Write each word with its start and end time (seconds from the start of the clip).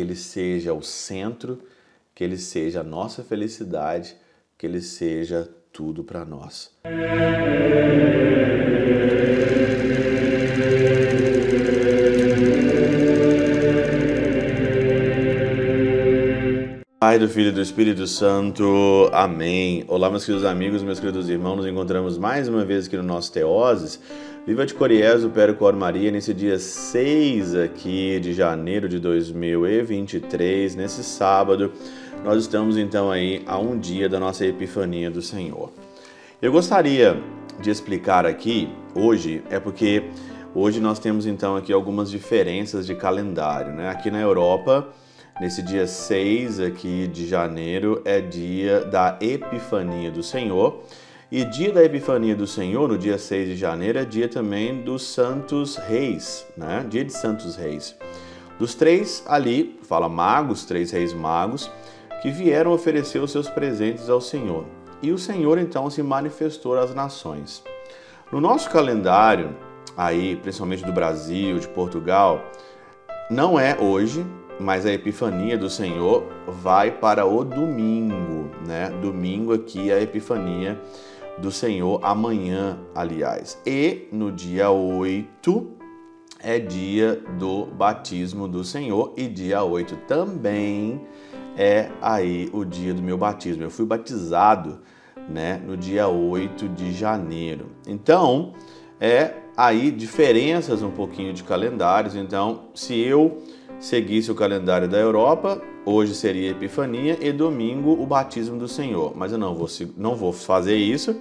que 0.00 0.02
Ele 0.02 0.16
seja 0.16 0.72
o 0.72 0.80
centro, 0.80 1.62
que 2.14 2.24
Ele 2.24 2.38
seja 2.38 2.80
a 2.80 2.82
nossa 2.82 3.22
felicidade, 3.22 4.16
que 4.56 4.66
Ele 4.66 4.80
seja 4.80 5.46
tudo 5.70 6.02
para 6.02 6.24
nós. 6.24 6.74
Pai 17.10 17.18
do 17.18 17.28
Filho 17.28 17.48
e 17.48 17.52
do 17.52 17.60
Espírito 17.60 18.06
Santo. 18.06 19.10
Amém. 19.12 19.84
Olá, 19.88 20.08
meus 20.08 20.24
queridos 20.24 20.46
amigos, 20.46 20.80
meus 20.80 21.00
queridos 21.00 21.28
irmãos. 21.28 21.56
Nos 21.56 21.66
encontramos 21.66 22.16
mais 22.16 22.46
uma 22.46 22.64
vez 22.64 22.86
aqui 22.86 22.96
no 22.96 23.02
nosso 23.02 23.32
Teoses. 23.32 24.00
Viva 24.46 24.64
de 24.64 24.72
Coriés, 24.72 25.24
o 25.24 25.28
Péro 25.28 25.56
Cor 25.56 25.74
Maria, 25.74 26.12
nesse 26.12 26.32
dia 26.32 26.56
6 26.56 27.56
aqui 27.56 28.20
de 28.20 28.32
janeiro 28.32 28.88
de 28.88 29.00
2023, 29.00 30.76
nesse 30.76 31.02
sábado. 31.02 31.72
Nós 32.24 32.42
estamos 32.42 32.78
então 32.78 33.10
aí 33.10 33.42
a 33.44 33.58
um 33.58 33.76
dia 33.76 34.08
da 34.08 34.20
nossa 34.20 34.46
Epifania 34.46 35.10
do 35.10 35.20
Senhor. 35.20 35.72
Eu 36.40 36.52
gostaria 36.52 37.20
de 37.60 37.70
explicar 37.70 38.24
aqui 38.24 38.68
hoje, 38.94 39.42
é 39.50 39.58
porque 39.58 40.04
hoje 40.54 40.78
nós 40.78 41.00
temos 41.00 41.26
então 41.26 41.56
aqui 41.56 41.72
algumas 41.72 42.08
diferenças 42.08 42.86
de 42.86 42.94
calendário, 42.94 43.72
né? 43.72 43.88
Aqui 43.88 44.12
na 44.12 44.20
Europa 44.20 44.86
Nesse 45.40 45.62
dia 45.62 45.86
6 45.86 46.60
aqui 46.60 47.08
de 47.08 47.26
janeiro 47.26 48.02
é 48.04 48.20
dia 48.20 48.84
da 48.84 49.16
Epifania 49.22 50.10
do 50.10 50.22
Senhor. 50.22 50.82
E 51.32 51.46
dia 51.46 51.72
da 51.72 51.82
Epifania 51.82 52.36
do 52.36 52.46
Senhor, 52.46 52.86
no 52.86 52.98
dia 52.98 53.16
6 53.16 53.48
de 53.48 53.56
janeiro, 53.56 53.98
é 53.98 54.04
dia 54.04 54.28
também 54.28 54.82
dos 54.82 55.02
Santos 55.02 55.76
Reis, 55.76 56.46
né? 56.54 56.84
Dia 56.86 57.02
de 57.06 57.14
Santos 57.14 57.56
Reis. 57.56 57.96
Dos 58.58 58.74
três 58.74 59.24
ali, 59.26 59.80
fala 59.84 60.10
magos, 60.10 60.66
três 60.66 60.90
reis 60.90 61.14
magos, 61.14 61.70
que 62.20 62.30
vieram 62.30 62.72
oferecer 62.72 63.20
os 63.20 63.32
seus 63.32 63.48
presentes 63.48 64.10
ao 64.10 64.20
Senhor. 64.20 64.66
E 65.00 65.10
o 65.10 65.16
Senhor 65.16 65.56
então 65.56 65.88
se 65.88 66.02
manifestou 66.02 66.78
às 66.78 66.94
nações. 66.94 67.64
No 68.30 68.42
nosso 68.42 68.68
calendário, 68.68 69.56
aí, 69.96 70.36
principalmente 70.36 70.84
do 70.84 70.92
Brasil, 70.92 71.58
de 71.58 71.68
Portugal, 71.68 72.44
não 73.30 73.58
é 73.58 73.78
hoje, 73.80 74.22
mas 74.60 74.84
a 74.84 74.92
Epifania 74.92 75.56
do 75.56 75.70
Senhor 75.70 76.24
vai 76.46 76.90
para 76.90 77.24
o 77.24 77.42
domingo, 77.42 78.50
né? 78.66 78.90
Domingo 79.00 79.54
aqui 79.54 79.90
a 79.90 80.00
Epifania 80.00 80.78
do 81.38 81.50
Senhor, 81.50 81.98
amanhã, 82.02 82.78
aliás. 82.94 83.58
E 83.66 84.06
no 84.12 84.30
dia 84.30 84.70
8 84.70 85.66
é 86.42 86.58
dia 86.58 87.22
do 87.38 87.66
batismo 87.66 88.46
do 88.46 88.62
Senhor 88.62 89.14
e 89.16 89.26
dia 89.26 89.62
8 89.62 89.96
também 90.06 91.00
é 91.56 91.88
aí 92.00 92.48
o 92.52 92.64
dia 92.64 92.92
do 92.92 93.02
meu 93.02 93.16
batismo. 93.16 93.62
Eu 93.62 93.70
fui 93.70 93.86
batizado, 93.86 94.80
né, 95.28 95.60
no 95.66 95.76
dia 95.76 96.06
8 96.06 96.68
de 96.68 96.92
janeiro. 96.92 97.66
Então, 97.86 98.52
é 99.00 99.34
aí 99.56 99.90
diferenças 99.90 100.82
um 100.82 100.90
pouquinho 100.90 101.32
de 101.32 101.42
calendários. 101.42 102.14
Então, 102.14 102.68
se 102.74 102.98
eu 102.98 103.42
seguisse 103.80 104.30
o 104.30 104.34
calendário 104.34 104.86
da 104.86 104.98
Europa, 104.98 105.60
hoje 105.86 106.14
seria 106.14 106.50
Epifania 106.50 107.18
e 107.20 107.32
domingo 107.32 107.92
o 107.92 108.06
batismo 108.06 108.58
do 108.58 108.68
Senhor. 108.68 109.14
Mas 109.16 109.32
eu 109.32 109.38
não 109.38 109.54
vou, 109.54 109.66
não 109.96 110.14
vou 110.14 110.32
fazer 110.32 110.76
isso, 110.76 111.16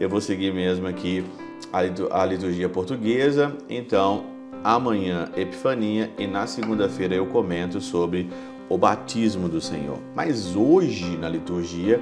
eu 0.00 0.08
vou 0.08 0.20
seguir 0.20 0.52
mesmo 0.52 0.86
aqui 0.88 1.24
a 1.72 2.26
liturgia 2.26 2.68
portuguesa. 2.68 3.56
Então, 3.70 4.24
amanhã 4.64 5.30
Epifania 5.36 6.10
e 6.18 6.26
na 6.26 6.46
segunda-feira 6.46 7.14
eu 7.14 7.26
comento 7.26 7.80
sobre 7.80 8.28
o 8.68 8.76
batismo 8.76 9.48
do 9.48 9.60
Senhor. 9.60 9.98
Mas 10.14 10.56
hoje 10.56 11.16
na 11.16 11.28
liturgia, 11.28 12.00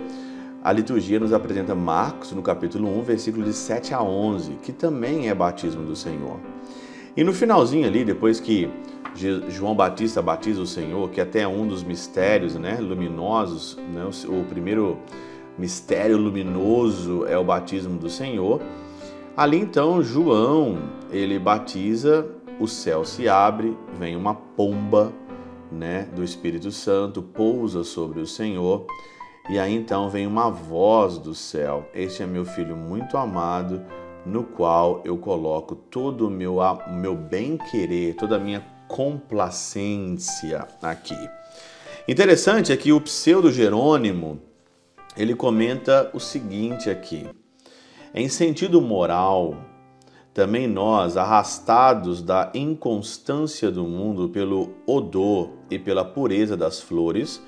a 0.64 0.72
liturgia 0.72 1.20
nos 1.20 1.32
apresenta 1.32 1.74
Marcos 1.74 2.32
no 2.32 2.42
capítulo 2.42 2.88
1, 2.98 3.02
versículo 3.02 3.44
de 3.44 3.52
7 3.52 3.92
a 3.92 4.02
11, 4.02 4.52
que 4.62 4.72
também 4.72 5.28
é 5.28 5.34
batismo 5.34 5.84
do 5.84 5.94
Senhor. 5.94 6.38
E 7.16 7.24
no 7.24 7.32
finalzinho 7.32 7.86
ali, 7.86 8.04
depois 8.04 8.38
que 8.38 8.70
João 9.48 9.74
Batista 9.74 10.22
batiza 10.22 10.60
o 10.62 10.66
Senhor, 10.66 11.10
que 11.10 11.20
até 11.20 11.40
é 11.40 11.48
um 11.48 11.66
dos 11.66 11.82
mistérios 11.82 12.54
né, 12.54 12.78
luminosos, 12.80 13.76
né, 13.92 14.08
o 14.28 14.44
primeiro 14.44 14.98
mistério 15.58 16.16
luminoso 16.16 17.26
é 17.26 17.36
o 17.36 17.44
batismo 17.44 17.98
do 17.98 18.08
Senhor. 18.08 18.60
Ali 19.36 19.58
então 19.58 20.02
João 20.02 20.78
ele 21.10 21.38
batiza, 21.38 22.26
o 22.58 22.66
céu 22.68 23.04
se 23.04 23.28
abre, 23.28 23.76
vem 23.98 24.16
uma 24.16 24.34
pomba 24.34 25.12
né, 25.70 26.08
do 26.14 26.22
Espírito 26.22 26.70
Santo, 26.70 27.22
pousa 27.22 27.84
sobre 27.84 28.20
o 28.20 28.26
Senhor, 28.26 28.86
e 29.48 29.58
aí 29.58 29.74
então 29.74 30.08
vem 30.08 30.26
uma 30.26 30.50
voz 30.50 31.18
do 31.18 31.34
céu: 31.34 31.88
Este 31.94 32.22
é 32.22 32.26
meu 32.26 32.44
filho 32.44 32.76
muito 32.76 33.16
amado, 33.16 33.82
no 34.24 34.44
qual 34.44 35.00
eu 35.04 35.16
coloco 35.16 35.74
todo 35.74 36.26
o 36.26 36.30
meu, 36.30 36.58
meu 36.88 37.14
bem-querer, 37.14 38.16
toda 38.16 38.36
a 38.36 38.38
minha 38.38 38.64
complacência 38.86 40.66
aqui. 40.82 41.16
Interessante 42.08 42.72
é 42.72 42.76
que 42.76 42.92
o 42.92 43.00
pseudo 43.00 43.52
Jerônimo 43.52 44.40
ele 45.16 45.34
comenta 45.34 46.10
o 46.12 46.20
seguinte 46.20 46.90
aqui: 46.90 47.28
em 48.14 48.28
sentido 48.28 48.80
moral, 48.80 49.54
também 50.34 50.66
nós, 50.66 51.16
arrastados 51.16 52.22
da 52.22 52.50
inconstância 52.54 53.70
do 53.70 53.84
mundo 53.84 54.28
pelo 54.28 54.70
odor 54.86 55.50
e 55.70 55.78
pela 55.78 56.04
pureza 56.04 56.56
das 56.56 56.80
flores, 56.80 57.42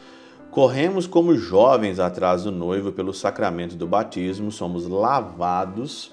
corremos 0.50 1.06
como 1.06 1.37
jovens 1.37 1.99
atrás 1.99 2.44
do 2.44 2.53
noivo 2.53 2.93
pelo 2.93 3.12
sacramento 3.12 3.77
do 3.77 3.87
batismo, 3.87 4.50
somos 4.50 4.87
lavados 4.87 6.12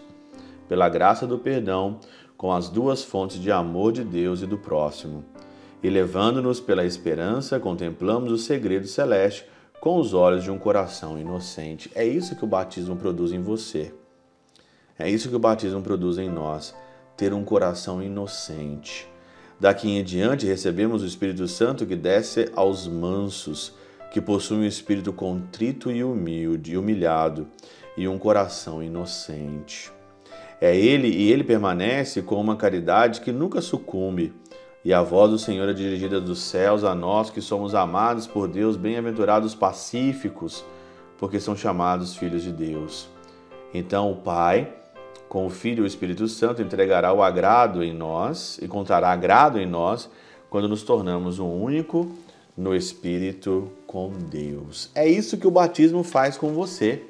pela 0.69 0.87
graça 0.87 1.27
do 1.27 1.37
perdão 1.37 1.99
com 2.37 2.53
as 2.53 2.69
duas 2.69 3.03
fontes 3.03 3.37
de 3.41 3.51
amor 3.51 3.91
de 3.91 4.01
Deus 4.01 4.41
e 4.41 4.45
do 4.45 4.57
próximo. 4.57 5.25
E 5.83 5.89
levando-nos 5.89 6.61
pela 6.61 6.85
esperança, 6.85 7.59
contemplamos 7.59 8.31
o 8.31 8.37
segredo 8.37 8.87
celeste 8.87 9.45
com 9.81 9.99
os 9.99 10.13
olhos 10.13 10.43
de 10.43 10.51
um 10.51 10.57
coração 10.57 11.19
inocente. 11.19 11.91
É 11.95 12.05
isso 12.05 12.35
que 12.35 12.45
o 12.45 12.47
batismo 12.47 12.95
produz 12.95 13.33
em 13.33 13.41
você. 13.41 13.93
É 14.97 15.09
isso 15.09 15.29
que 15.29 15.35
o 15.35 15.39
batismo 15.39 15.81
produz 15.81 16.17
em 16.17 16.29
nós, 16.29 16.75
ter 17.17 17.33
um 17.33 17.43
coração 17.43 18.01
inocente. 18.01 19.07
Daqui 19.59 19.89
em 19.89 20.03
diante 20.03 20.45
recebemos 20.45 21.01
o 21.01 21.05
Espírito 21.05 21.47
Santo 21.47 21.85
que 21.85 21.95
desce 21.95 22.49
aos 22.55 22.87
mansos, 22.87 23.73
que 24.11 24.21
possuem 24.21 24.61
um 24.61 24.65
espírito 24.65 25.11
contrito 25.11 25.91
e 25.91 26.03
humilde, 26.03 26.77
humilhado, 26.77 27.47
e 27.97 28.07
um 28.07 28.17
coração 28.17 28.81
inocente. 28.81 29.98
É 30.61 30.75
ele 30.75 31.07
e 31.07 31.31
ele 31.31 31.43
permanece 31.43 32.21
com 32.21 32.35
uma 32.35 32.55
caridade 32.55 33.21
que 33.21 33.31
nunca 33.31 33.61
sucumbe. 33.61 34.33
E 34.83 34.93
a 34.93 35.01
voz 35.01 35.31
do 35.31 35.39
Senhor 35.39 35.67
é 35.69 35.73
dirigida 35.73 36.19
dos 36.19 36.39
céus 36.39 36.83
a 36.83 36.95
nós 36.95 37.29
que 37.29 37.41
somos 37.41 37.75
amados 37.75 38.27
por 38.27 38.47
Deus, 38.47 38.77
bem-aventurados 38.77 39.53
pacíficos, 39.55 40.63
porque 41.17 41.39
são 41.39 41.55
chamados 41.55 42.15
filhos 42.15 42.43
de 42.43 42.51
Deus. 42.51 43.09
Então 43.73 44.11
o 44.11 44.15
Pai, 44.15 44.73
com 45.27 45.45
o 45.45 45.49
Filho 45.49 45.79
e 45.79 45.83
o 45.83 45.87
Espírito 45.87 46.27
Santo, 46.27 46.61
entregará 46.61 47.13
o 47.13 47.21
agrado 47.21 47.83
em 47.83 47.93
nós, 47.93 48.59
encontrará 48.61 49.11
agrado 49.11 49.59
em 49.59 49.65
nós, 49.65 50.09
quando 50.49 50.67
nos 50.67 50.83
tornamos 50.83 51.39
um 51.39 51.61
único 51.61 52.09
no 52.57 52.75
Espírito 52.75 53.71
com 53.85 54.11
Deus. 54.11 54.89
É 54.95 55.07
isso 55.07 55.37
que 55.37 55.47
o 55.47 55.51
batismo 55.51 56.03
faz 56.03 56.37
com 56.37 56.53
você. 56.53 57.03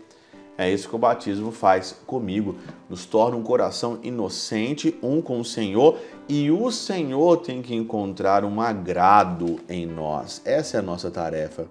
É 0.59 0.69
isso 0.69 0.89
que 0.89 0.95
o 0.95 0.99
batismo 0.99 1.53
faz 1.53 1.95
comigo, 2.05 2.57
nos 2.89 3.05
torna 3.05 3.37
um 3.37 3.41
coração 3.41 3.97
inocente, 4.03 4.93
um 5.01 5.21
com 5.21 5.39
o 5.39 5.45
Senhor, 5.45 5.97
e 6.27 6.51
o 6.51 6.69
Senhor 6.69 7.37
tem 7.37 7.61
que 7.61 7.73
encontrar 7.73 8.43
um 8.43 8.59
agrado 8.59 9.61
em 9.69 9.85
nós. 9.85 10.41
Essa 10.43 10.75
é 10.75 10.79
a 10.81 10.83
nossa 10.83 11.09
tarefa. 11.09 11.65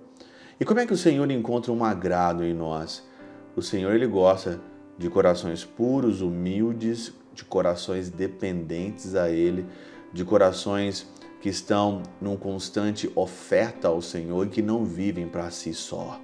E 0.58 0.64
como 0.64 0.81
é 0.81 0.87
que 0.87 0.94
o 0.94 0.96
Senhor 0.96 1.31
encontra 1.31 1.70
um 1.70 1.85
agrado 1.85 2.43
em 2.43 2.55
nós? 2.55 3.06
O 3.55 3.61
Senhor 3.61 3.94
ele 3.94 4.06
gosta 4.06 4.58
de 4.96 5.11
corações 5.11 5.67
puros, 5.67 6.23
humildes, 6.23 7.12
de 7.35 7.44
corações 7.44 8.08
dependentes 8.08 9.14
a 9.14 9.29
ele, 9.29 9.67
de 10.14 10.25
corações 10.25 11.06
que 11.43 11.50
estão 11.50 12.02
num 12.23 12.38
constante 12.38 13.12
oferta 13.14 13.88
ao 13.88 14.00
Senhor 14.00 14.46
e 14.46 14.49
que 14.49 14.62
não 14.62 14.82
vivem 14.82 15.29
para 15.29 15.50
si 15.50 15.75
só. 15.75 16.19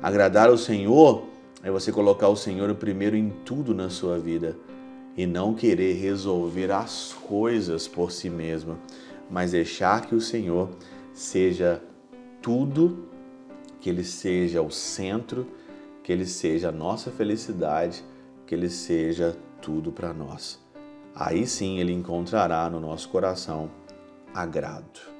Agradar 0.00 0.50
ao 0.50 0.56
Senhor 0.56 1.28
é 1.62 1.70
você 1.70 1.92
colocar 1.92 2.28
o 2.28 2.36
Senhor 2.36 2.74
primeiro 2.74 3.16
em 3.16 3.30
tudo 3.44 3.74
na 3.74 3.90
sua 3.90 4.18
vida 4.18 4.56
e 5.16 5.26
não 5.26 5.54
querer 5.54 5.94
resolver 5.94 6.70
as 6.70 7.12
coisas 7.12 7.86
por 7.86 8.10
si 8.10 8.30
mesmo, 8.30 8.78
mas 9.28 9.52
deixar 9.52 10.06
que 10.06 10.14
o 10.14 10.20
Senhor 10.20 10.70
seja 11.12 11.82
tudo, 12.40 13.06
que 13.80 13.90
Ele 13.90 14.04
seja 14.04 14.62
o 14.62 14.70
centro, 14.70 15.46
que 16.02 16.12
Ele 16.12 16.26
seja 16.26 16.70
a 16.70 16.72
nossa 16.72 17.10
felicidade, 17.10 18.02
que 18.46 18.54
Ele 18.54 18.70
seja 18.70 19.36
tudo 19.60 19.92
para 19.92 20.14
nós. 20.14 20.58
Aí 21.14 21.46
sim 21.46 21.78
Ele 21.78 21.92
encontrará 21.92 22.70
no 22.70 22.80
nosso 22.80 23.08
coração 23.08 23.70
agrado. 24.32 25.19